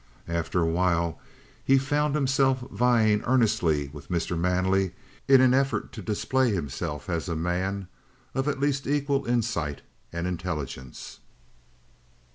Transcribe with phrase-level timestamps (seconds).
[0.27, 1.19] After a while
[1.63, 4.35] he found himself vying earnestly with Mr.
[4.35, 4.93] Manley
[5.27, 7.87] in an effort to display himself as a man
[8.33, 11.19] of at least equal insight and intelligence.